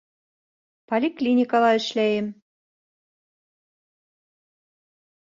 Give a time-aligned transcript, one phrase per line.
[0.93, 2.31] Поликлиникала эшләйем